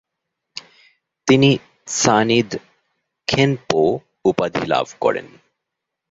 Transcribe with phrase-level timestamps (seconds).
[1.27, 1.49] তিনি
[1.87, 2.49] ত্সানিদ
[3.27, 3.81] খেনপো
[4.25, 5.27] উপাধলাভ করেন।